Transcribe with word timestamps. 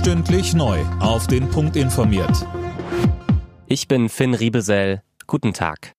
Stündlich 0.00 0.54
neu. 0.54 0.80
Auf 1.00 1.26
den 1.26 1.50
Punkt 1.50 1.76
informiert. 1.76 2.46
Ich 3.66 3.86
bin 3.86 4.08
Finn 4.08 4.32
Riebesell. 4.32 5.02
Guten 5.26 5.52
Tag. 5.52 5.92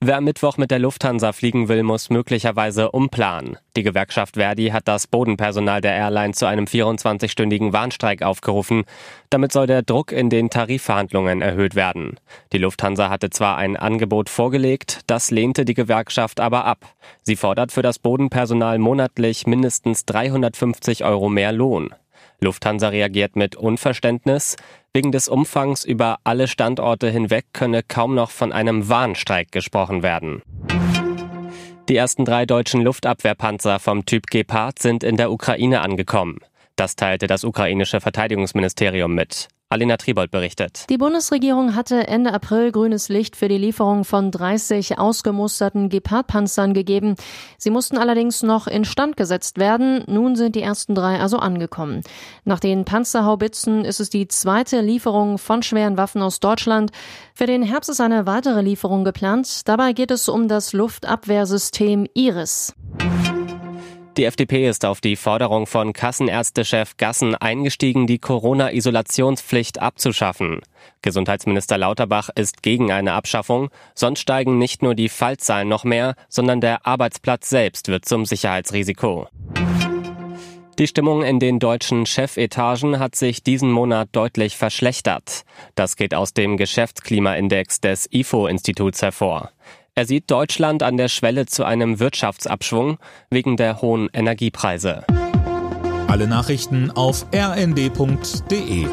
Wer 0.00 0.18
am 0.18 0.24
Mittwoch 0.24 0.58
mit 0.58 0.70
der 0.70 0.80
Lufthansa 0.80 1.32
fliegen 1.32 1.68
will, 1.68 1.82
muss 1.82 2.10
möglicherweise 2.10 2.90
umplanen. 2.90 3.56
Die 3.74 3.84
Gewerkschaft 3.84 4.34
Verdi 4.34 4.68
hat 4.68 4.86
das 4.86 5.06
Bodenpersonal 5.06 5.80
der 5.80 5.94
Airline 5.94 6.34
zu 6.34 6.44
einem 6.44 6.66
24-stündigen 6.66 7.72
Warnstreik 7.72 8.20
aufgerufen. 8.20 8.84
Damit 9.30 9.50
soll 9.50 9.66
der 9.66 9.80
Druck 9.80 10.12
in 10.12 10.28
den 10.28 10.50
Tarifverhandlungen 10.50 11.40
erhöht 11.40 11.74
werden. 11.74 12.20
Die 12.52 12.58
Lufthansa 12.58 13.08
hatte 13.08 13.30
zwar 13.30 13.56
ein 13.56 13.78
Angebot 13.78 14.28
vorgelegt, 14.28 15.00
das 15.06 15.30
lehnte 15.30 15.64
die 15.64 15.72
Gewerkschaft 15.72 16.38
aber 16.38 16.66
ab. 16.66 16.84
Sie 17.22 17.36
fordert 17.36 17.72
für 17.72 17.80
das 17.80 17.98
Bodenpersonal 17.98 18.78
monatlich 18.78 19.46
mindestens 19.46 20.04
350 20.04 21.02
Euro 21.06 21.30
mehr 21.30 21.52
Lohn. 21.52 21.94
Lufthansa 22.40 22.88
reagiert 22.88 23.36
mit 23.36 23.56
Unverständnis. 23.56 24.56
Wegen 24.92 25.12
des 25.12 25.28
Umfangs 25.28 25.84
über 25.84 26.18
alle 26.24 26.48
Standorte 26.48 27.10
hinweg 27.10 27.46
könne 27.52 27.82
kaum 27.82 28.14
noch 28.14 28.30
von 28.30 28.52
einem 28.52 28.88
Warnstreik 28.88 29.52
gesprochen 29.52 30.02
werden. 30.02 30.42
Die 31.88 31.96
ersten 31.96 32.24
drei 32.24 32.46
deutschen 32.46 32.82
Luftabwehrpanzer 32.82 33.78
vom 33.78 34.06
Typ 34.06 34.26
Gepard 34.26 34.78
sind 34.80 35.04
in 35.04 35.16
der 35.16 35.30
Ukraine 35.30 35.82
angekommen. 35.82 36.38
Das 36.74 36.96
teilte 36.96 37.26
das 37.26 37.44
ukrainische 37.44 38.00
Verteidigungsministerium 38.00 39.14
mit. 39.14 39.48
Alina 39.68 39.96
Tribold 39.96 40.30
berichtet. 40.30 40.84
Die 40.90 40.96
Bundesregierung 40.96 41.74
hatte 41.74 42.06
Ende 42.06 42.32
April 42.32 42.70
grünes 42.70 43.08
Licht 43.08 43.34
für 43.34 43.48
die 43.48 43.58
Lieferung 43.58 44.04
von 44.04 44.30
30 44.30 45.00
ausgemusterten 45.00 45.88
Gepard-Panzern 45.88 46.72
gegeben. 46.72 47.16
Sie 47.58 47.70
mussten 47.70 47.98
allerdings 47.98 48.44
noch 48.44 48.68
instand 48.68 49.16
gesetzt 49.16 49.58
werden. 49.58 50.04
Nun 50.06 50.36
sind 50.36 50.54
die 50.54 50.62
ersten 50.62 50.94
drei 50.94 51.18
also 51.18 51.38
angekommen. 51.38 52.02
Nach 52.44 52.60
den 52.60 52.84
Panzerhaubitzen 52.84 53.84
ist 53.84 53.98
es 53.98 54.08
die 54.08 54.28
zweite 54.28 54.80
Lieferung 54.82 55.36
von 55.36 55.64
schweren 55.64 55.96
Waffen 55.96 56.22
aus 56.22 56.38
Deutschland. 56.38 56.92
Für 57.34 57.46
den 57.46 57.64
Herbst 57.64 57.90
ist 57.90 58.00
eine 58.00 58.24
weitere 58.24 58.62
Lieferung 58.62 59.02
geplant. 59.02 59.66
Dabei 59.66 59.94
geht 59.94 60.12
es 60.12 60.28
um 60.28 60.46
das 60.46 60.74
Luftabwehrsystem 60.74 62.06
Iris. 62.14 62.72
Die 64.16 64.24
FDP 64.24 64.66
ist 64.66 64.86
auf 64.86 65.02
die 65.02 65.14
Forderung 65.14 65.66
von 65.66 65.92
Kassenärztechef 65.92 66.96
Gassen 66.96 67.34
eingestiegen, 67.34 68.06
die 68.06 68.18
Corona-Isolationspflicht 68.18 69.82
abzuschaffen. 69.82 70.60
Gesundheitsminister 71.02 71.76
Lauterbach 71.76 72.30
ist 72.34 72.62
gegen 72.62 72.90
eine 72.90 73.12
Abschaffung, 73.12 73.68
sonst 73.94 74.20
steigen 74.20 74.56
nicht 74.56 74.82
nur 74.82 74.94
die 74.94 75.10
Fallzahlen 75.10 75.68
noch 75.68 75.84
mehr, 75.84 76.14
sondern 76.30 76.62
der 76.62 76.86
Arbeitsplatz 76.86 77.50
selbst 77.50 77.88
wird 77.88 78.06
zum 78.06 78.24
Sicherheitsrisiko. 78.24 79.28
Die 80.78 80.86
Stimmung 80.86 81.22
in 81.22 81.38
den 81.38 81.58
deutschen 81.58 82.04
Chefetagen 82.04 82.98
hat 82.98 83.16
sich 83.16 83.42
diesen 83.42 83.70
Monat 83.70 84.10
deutlich 84.12 84.58
verschlechtert. 84.58 85.44
Das 85.74 85.96
geht 85.96 86.14
aus 86.14 86.34
dem 86.34 86.58
Geschäftsklimaindex 86.58 87.80
des 87.80 88.08
IFO-Instituts 88.12 89.00
hervor. 89.00 89.52
Er 89.98 90.04
sieht 90.04 90.30
Deutschland 90.30 90.82
an 90.82 90.98
der 90.98 91.08
Schwelle 91.08 91.46
zu 91.46 91.64
einem 91.64 91.98
Wirtschaftsabschwung 91.98 92.98
wegen 93.30 93.56
der 93.56 93.80
hohen 93.80 94.10
Energiepreise. 94.12 95.04
Alle 96.06 96.28
Nachrichten 96.28 96.90
auf 96.90 97.24
rnd.de 97.34 98.86